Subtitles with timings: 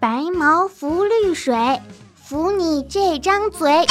[0.00, 1.54] 白毛浮绿水，
[2.16, 3.86] 浮你这张嘴。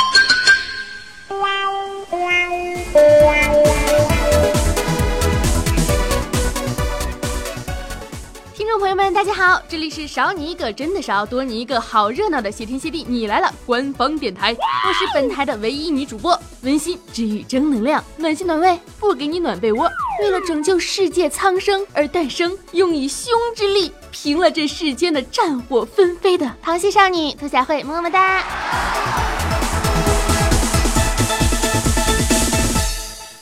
[8.54, 19.90] 听众朋友们，大家好，这里是少你一个真的少，多你一个好热闹的谢天谢地你来了官方电台，我是本台的唯一女主播，温馨治愈正能量，暖心暖胃不给你暖被窝，
[20.22, 28.44] 为了拯救世界苍生而诞生，用以胸之力平了这世间的战火纷飞的螃蟹少女兔小慧，么么哒。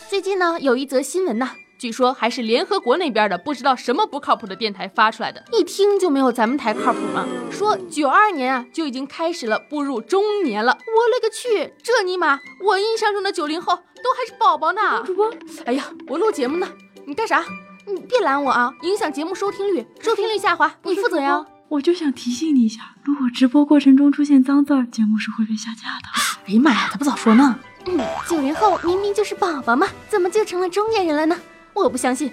[0.09, 1.51] 最近呢，有一则新闻呐。
[1.77, 7.23] 据说还是联合国那边的不知道什么不靠谱的电台发出来的，一听就没有咱们台靠谱嘛。
[7.51, 12.39] 说九二年啊就已经开始了步入中年了，我勒个去，这尼玛！
[12.63, 15.03] 我印象中的九零后都还是宝宝呢。
[15.05, 15.31] 主播，
[15.65, 16.67] 哎呀，我录节目呢，
[17.05, 17.45] 你干啥？
[17.89, 21.45] 你别拦我啊，影响节目收听率，收听率下滑，你负责呀。
[21.69, 26.09] 我就想提醒你一下，如果直播过程中出现脏字，节目是会被下架的。
[26.47, 27.57] 哎呀妈呀，咋不早说呢？
[27.85, 31.37] 嗯，九零后明明就是宝宝嘛，怎么就成了中年人了呢？
[31.73, 32.29] 我不相信，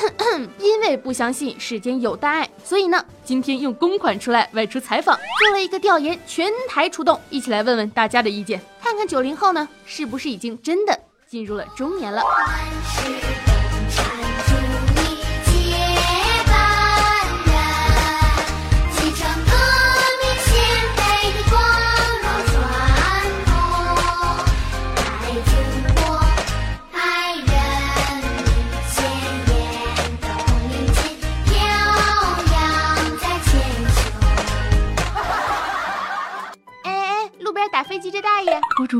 [0.60, 12.22] 因为不相信世间有大爱，所以呢，今天用公款出来外出采访，做了一个调研，全台出动，一起来问问大家的意见，看看九零后呢是不是已经真的进入了中年了。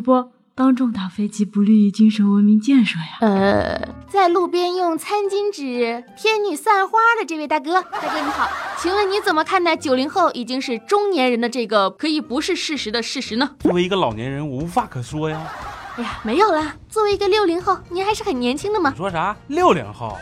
[0.08, 3.18] 播当众打飞机不利于精神文明建设呀。
[3.20, 8.48] 呃，在路边用餐巾纸天女散花的这位大哥，大哥你好，
[8.78, 13.50] 请问你怎么看待九零后已经是中年人的这个可以不是事实的事实呢？
[13.58, 15.46] 作为一个老年人，我无话可说呀。
[15.96, 18.88] 哎呀，没有啦，作为一个六零后，您还是很年轻的嘛。
[18.88, 19.36] 你说啥？
[19.48, 20.16] 六零后？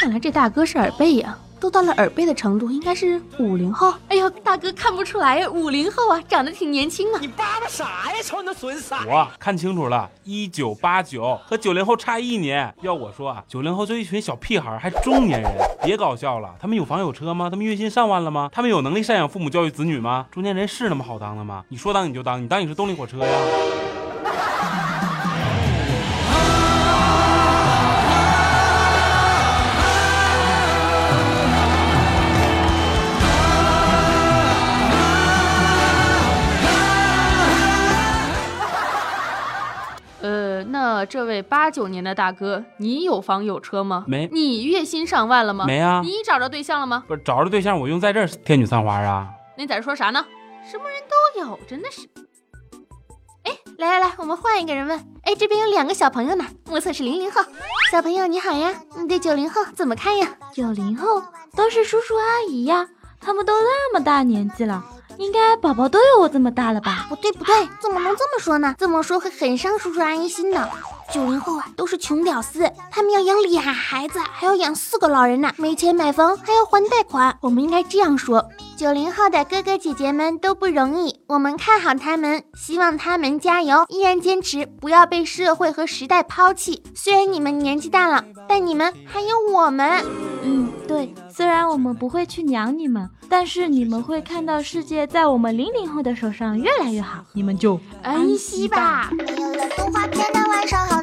[0.00, 1.38] 看来这大哥是耳背呀。
[1.60, 3.92] 都到了耳背的程度，应该是五零后。
[4.08, 7.18] 哎呦，大哥看不出来呀，五零后啊，长得挺年轻啊。
[7.20, 8.22] 你叭叭啥呀？
[8.24, 8.96] 瞅你那损色！
[9.06, 12.74] 我看清楚了，一九八九和九零后差一年。
[12.80, 16.54] 要我说啊，九零后就一群小屁孩，还中年人，别搞笑了。
[16.58, 17.50] 他们有房有车吗？
[17.50, 18.48] 他们月薪上万了吗？
[18.52, 20.26] 他们有能力赡养父母、教育子女吗？
[20.30, 21.62] 中年人是那么好当的吗？
[21.68, 23.38] 你说当你就当，你当你是动力火车呀？
[41.10, 44.04] 这位八九年的大哥，你有房有车吗？
[44.06, 44.28] 没。
[44.32, 45.64] 你月薪上万了吗？
[45.66, 46.00] 没啊。
[46.04, 47.02] 你找着对象了吗？
[47.08, 49.28] 不是，找着对象我用在这儿天女散花啊。
[49.56, 50.24] 那你在这说啥呢？
[50.70, 51.02] 什么人
[51.34, 52.08] 都有，真的是。
[53.42, 54.96] 哎，来来来，我们换一个人问。
[55.24, 57.42] 哎，这边有两个小朋友呢，目测是零零后。
[57.90, 60.28] 小朋友你好呀，你对九零后怎么看呀？
[60.54, 61.20] 九零后
[61.56, 62.86] 都是叔叔阿姨呀，
[63.20, 64.84] 他们都那么大年纪了。
[65.18, 67.06] 应该宝宝都有我这么大了吧？
[67.08, 68.76] 不对不对，怎么能这么说呢？
[68.78, 70.70] 这么说会很伤叔叔阿姨心的。
[71.12, 77.36] 九零后啊，都是穷屌丝，他们要养俩孩子，还要养四个老人呢，没钱买房，还要还贷款。
[77.40, 86.82] 我们应该这样说：九零后的哥哥姐姐们都不容易，我们看好他们，希望他们加油，依然坚持，不要被社会和时代抛弃。
[86.94, 90.04] 虽然你们年纪大了，但你们还有我们。
[90.42, 99.10] 嗯，对，虽然我们不会去养你们，但是你们会看到世界在我们零零后的手上越来越好，你们就安息吧。
[99.36, 100.99] 有了动画片的晚上好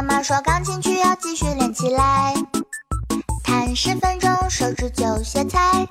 [0.00, 2.32] 妈妈说钢琴曲要继续练起来，
[3.44, 5.86] 弹十分钟手指就歇菜，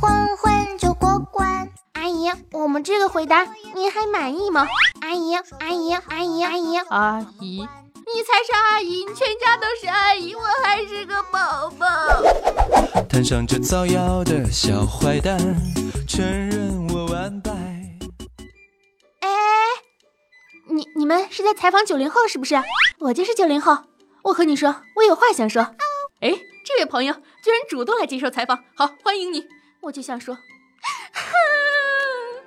[0.00, 1.68] 混混就过关。
[1.92, 4.66] 阿姨，我们这个回答您还满意吗？
[5.02, 7.58] 阿姨，阿姨，阿姨，阿姨，阿姨。
[7.60, 11.86] 你才是阿姨，你全家都是阿姨，我还是个宝宝。
[13.10, 15.38] 摊上这造谣的小坏蛋，
[16.08, 17.50] 承认我完败。
[21.00, 22.54] 你你们是在采访九零后是不是？
[22.98, 23.74] 我就是九零后，
[24.22, 25.62] 我和你说，我有话想说。
[26.20, 26.28] 哎，
[26.62, 29.48] 这位朋友居然主动来接受采访，好欢迎你。
[29.80, 30.36] 我就想说。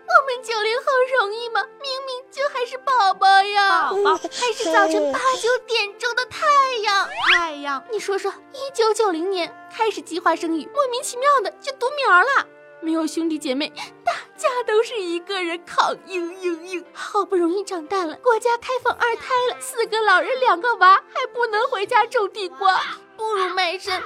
[0.05, 0.83] 我们九零后
[1.17, 1.63] 容易吗？
[1.81, 6.45] 明明就还是宝宝呀，宝宝还是早晨八九点钟的太
[6.83, 7.09] 阳。
[7.33, 12.47] 太阳，你说说，一九九零年开始计划生育，莫名其妙的就独苗了，
[12.83, 13.71] 没有兄弟姐妹，
[14.03, 16.83] 大家都是一个人扛，嘤嘤嘤。
[16.91, 22.81] 好不容易长大了，国家开放二胎了，四个老人两个娃，还不能回家种地瓜，
[23.15, 24.01] 不如卖身。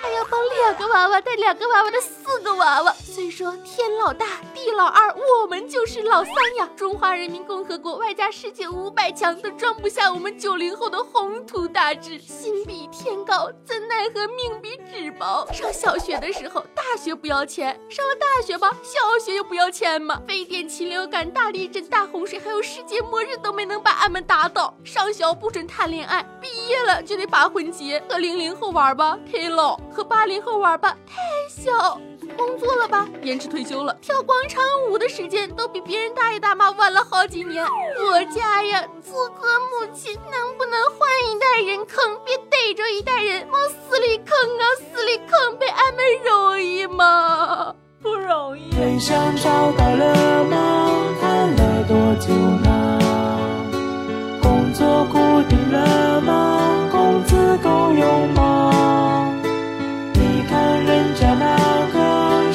[0.00, 2.92] 还要抱两个娃娃，带两个娃娃的四个娃娃。
[2.92, 6.68] 虽说天老大，地老二，我们就是老三呀。
[6.76, 12.18] 中华人民共和国外加世界五百强都装不下我们九零后的宏图大志。
[12.18, 15.46] 心比天高，怎奈何命比纸薄。
[15.52, 20.20] 上小学的时候，大学不要钱；上了大学吧，小学又不要钱嘛。
[20.28, 24.74] 非典、禽流感、大地震、大洪水，还有世界末日都没能把俺们打倒。
[24.84, 28.02] 上小不准谈恋爱，毕业了就得把婚结。
[28.08, 31.14] 和零零后玩吧，太老；和八零后玩吧，太
[31.48, 32.00] 小。
[32.36, 33.96] 工作了吧，延迟退休了。
[34.02, 37.64] 跳广场舞的时间都比别人大爷大妈晚了好几年。
[37.64, 44.64] 我家呀，做个母亲能不能换一代人坑，别逮着一代人往死里坑啊！
[44.76, 47.74] 死里坑，被俺们容易吗？
[48.02, 48.70] 不容易。
[48.70, 51.14] 对象找到了吗？
[51.20, 52.34] 谈了多久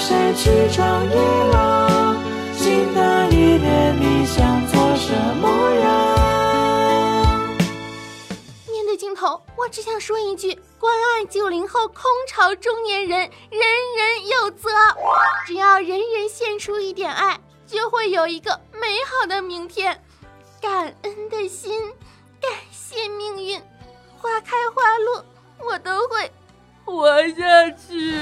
[0.02, 2.18] 谁去创业了？
[2.58, 5.88] 新的一年你想做什么呀？
[8.68, 14.72] 面对镜头，我只想说一句：关爱九零后空巢中年人，人人有责。
[15.46, 20.04] 只要人人献出一点爱，就会有一个美好的明天。
[20.60, 21.80] 感恩的心，
[22.42, 23.62] 感谢命运，
[24.18, 25.24] 花开花落，
[25.60, 26.32] 我都会
[26.92, 28.20] 活下去。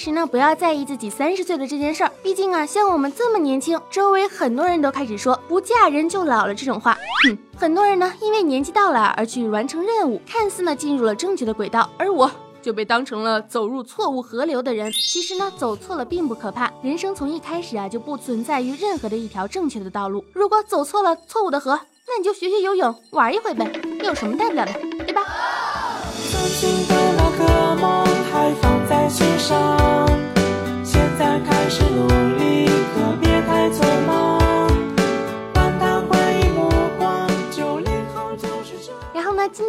[0.00, 6.96] 实呢，不要在意自己三十岁的这件事儿，毕竟啊，像我们这么年轻，周围很多人都开始说不嫁人就老了这种话。
[7.24, 12.30] 哼，很多人呢，因为年纪到了而去完成任务，看似呢进入了正确的轨道，而我。
[12.62, 14.92] 就被当成了走入错误河流的人。
[14.92, 20.22] 其实呢，走错了并不可怕，人生从一开始啊就不存在于任何的一条正确的道路。
[20.34, 23.72] 如果走错了错误的河，那你就学学游泳，玩一回呗，
[24.04, 24.72] 有什么大不了的，
[25.06, 25.22] 对吧？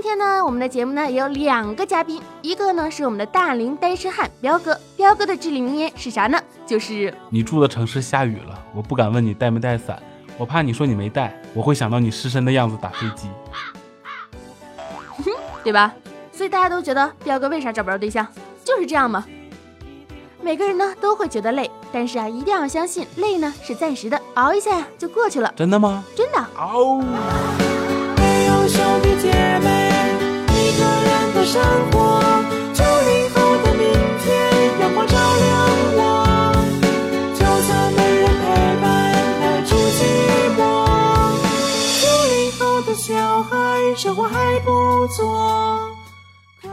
[0.01, 6.41] 今天呢，我们的节目呢也有两个嘉宾，一个呢是我们的大龄单身汉彪哥，彪哥的至理名言是啥呢？
[6.65, 10.01] 就是你住的城市下雨了，我不敢问你带没带伞，
[10.39, 13.29] 我怕你说你没带，我会想到你失身的样子打飞机。
[15.63, 15.93] 对吧？
[16.31, 18.25] 所以大家都觉得彪哥为啥找不着对象，
[18.65, 19.23] 就是这样嘛。
[20.41, 26.03] 每个人呢都会觉得累，但是啊，一定要相信累呢是暂时的，熬一下呀就过去了，真的吗？
[26.15, 26.43] 真的。
[26.55, 27.70] 嗷、没
[31.45, 31.61] 生
[31.91, 32.21] 活。
[32.73, 33.91] 九零后的明
[34.23, 35.49] 天，阳光照亮
[35.97, 35.99] 我。
[37.33, 38.41] 就算没人陪
[38.81, 38.85] 伴，
[39.39, 39.99] 耐住寂
[40.57, 40.59] 寞。
[42.01, 45.89] 九零后的小孩，生活还不错。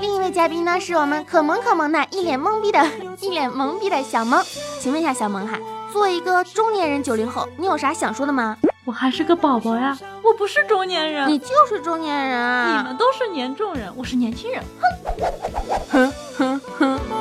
[0.00, 2.78] 另一位嘉宾呢是我们可萌可萌的一脸懵逼的
[3.20, 4.44] 一脸懵逼的小萌，
[4.80, 5.58] 请问一下小萌哈，
[5.92, 8.56] 作为一个中年人九零后，你有啥想说的吗？
[8.84, 12.78] 我还是个宝宝呀，我不是中年人，你就是中年人啊！
[12.78, 14.62] 你们都是年重人，我是年轻人。
[15.90, 17.00] 哼哼哼！
[17.08, 17.18] 梦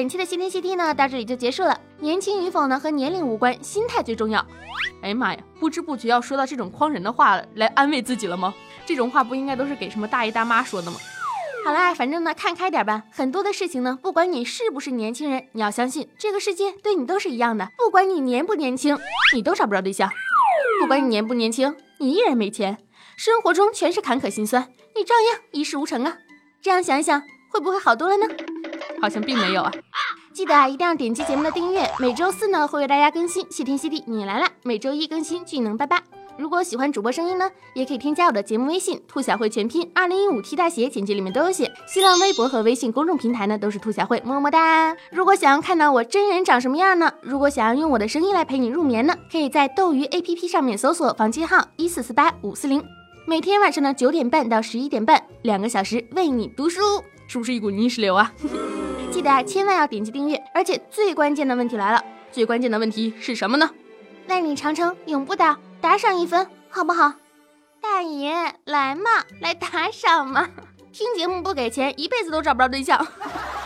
[0.00, 1.78] 本期的谢天谢地呢到这里就结束了。
[1.98, 4.40] 年轻与否呢和年龄无关，心态最重要。
[5.02, 8.54] 哎呀妈呀，不知不觉要说到这种诓人的话了，来安慰自己了吗？
[8.86, 10.96] 这种话不应该都是给什么大爷大妈说的吗？
[11.66, 13.02] 好啦，反正呢看开点吧。
[13.12, 17.68] 很多的事情呢，不管你是不是年轻人，你要相信这个世界对你都是一样的。
[17.76, 18.98] 不管你年不年轻，
[19.34, 20.08] 你都找不着对象；
[20.80, 22.78] 不管你年不年轻，你依然没钱。
[23.18, 24.66] 生活中全是坎坷心酸，
[24.96, 26.16] 你照样一事无成啊。
[26.62, 28.26] 这样想一想，会不会好多了呢？
[29.00, 29.72] 好像并没有啊。
[30.32, 31.90] 记得啊，一定要点击节目的订阅。
[31.98, 36.00] 每周四呢会为大家更新谢天谢地你来啦，每周一更新巨能八八。
[36.38, 41.70] 如果喜欢主播声音呢，也可以添加我的节目微信“兔小慧全拼二零一五 T 大写”，简介里面都有写。
[41.86, 44.96] 新浪微博和微信公众平台呢都是兔小慧，么么哒。
[45.10, 47.12] 如果想要看到我真人长什么样呢？
[47.20, 52.82] 如果想要用我的声音来陪你入眠呢，可以在斗鱼 APP 上面搜索房间号一四四八五四零，
[53.26, 56.80] 每天晚上的九点半到十一点半，两个小时为你读书，
[57.26, 58.32] 是不是一股泥石流啊？
[59.10, 63.68] 记得啊，千万要点击订阅，而且最关键的问题来了，最关键的问题是什么呢？
[64.28, 67.12] 万里长城永不倒，打赏一分好不好？
[67.82, 70.48] 大爷，来嘛，来打赏嘛！
[70.92, 73.04] 听节目不给钱，一辈子都找不着对象。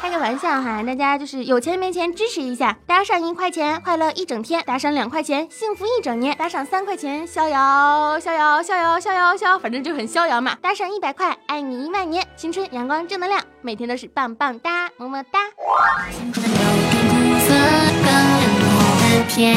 [0.04, 10.54] 开个玩笑哈，大家就是有钱没钱支持一下，打赏一块钱快乐一整天，打赏两块钱幸福一整年，打赏三块钱逍遥逍遥逍遥逍遥逍遥，反正就很逍遥嘛。
[10.60, 15.38] 打赏一百块爱你一万年，青春阳光正能量，每天都是棒棒哒，么么哒。
[16.12, 16.56] 青春有
[19.34, 19.56] 点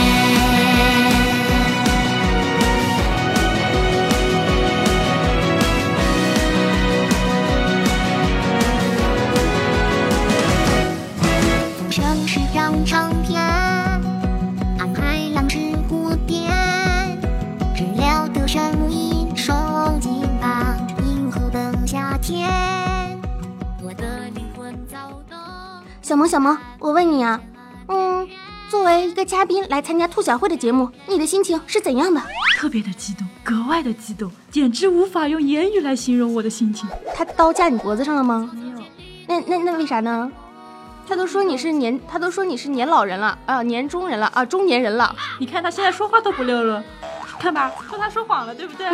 [12.37, 12.85] 苦涩，更多的甜。
[12.85, 13.41] 唱片，
[14.79, 15.57] 安排两只
[15.89, 16.47] 蝴蝶，
[17.75, 19.53] 知了的声音收
[19.99, 22.47] 进吧，银河的夏天，
[23.83, 25.37] 我的灵魂躁动。
[26.01, 27.41] 小萌，小萌，我问你啊，
[27.87, 28.27] 嗯，
[28.69, 32.21] 作为一个嘉宾来参加兔小慧的节目，你的心情是怎样的？
[32.57, 36.87] 特别的激动，格外的激动，简直无法用言语来形容我的心情。
[37.13, 38.49] 他刀架你脖子上了吗？
[38.53, 38.77] 没有。
[39.27, 40.31] 那那那为啥呢？
[41.07, 45.15] 他都说你是年，他都说你是年老人了啊，年中人了啊，中年人了。
[45.39, 46.83] 你看他现在说话都不溜了，
[47.39, 48.85] 看吧，说他说谎了，对不对？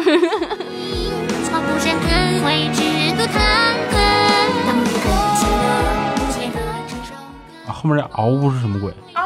[7.65, 8.93] 啊，后面这嗷呜是什么鬼？
[9.13, 9.23] 嗷！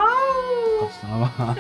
[1.02, 1.56] 行了吧？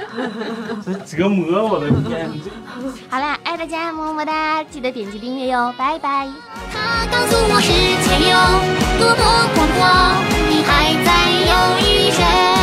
[0.85, 2.29] 这折磨我的天！
[3.09, 6.27] 好啦，爱大家，么么哒，记得点击订阅哟，拜拜。
[6.71, 7.71] 他告诉我世
[8.03, 8.37] 界有
[8.99, 9.23] 多么
[9.55, 9.67] 广
[10.77, 12.56] 还在犹豫谁